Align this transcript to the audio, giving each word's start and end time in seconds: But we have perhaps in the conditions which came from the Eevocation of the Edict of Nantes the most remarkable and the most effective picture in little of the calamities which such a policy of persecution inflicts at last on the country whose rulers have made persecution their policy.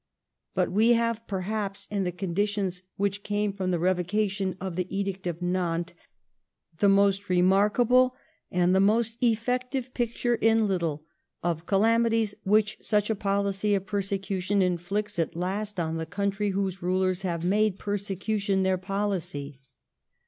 But 0.55 0.71
we 0.71 0.93
have 0.93 1.27
perhaps 1.27 1.87
in 1.91 2.05
the 2.05 2.11
conditions 2.11 2.81
which 2.95 3.21
came 3.21 3.53
from 3.53 3.69
the 3.69 3.77
Eevocation 3.77 4.57
of 4.59 4.75
the 4.75 4.87
Edict 4.89 5.27
of 5.27 5.43
Nantes 5.43 5.93
the 6.79 6.89
most 6.89 7.29
remarkable 7.29 8.15
and 8.49 8.73
the 8.73 8.79
most 8.79 9.19
effective 9.21 9.93
picture 9.93 10.33
in 10.33 10.67
little 10.67 11.05
of 11.43 11.59
the 11.59 11.65
calamities 11.65 12.33
which 12.43 12.79
such 12.81 13.11
a 13.11 13.15
policy 13.15 13.75
of 13.75 13.85
persecution 13.85 14.63
inflicts 14.63 15.19
at 15.19 15.35
last 15.35 15.79
on 15.79 15.97
the 15.97 16.07
country 16.07 16.49
whose 16.49 16.81
rulers 16.81 17.21
have 17.21 17.45
made 17.45 17.77
persecution 17.77 18.63
their 18.63 18.79
policy. 18.79 19.61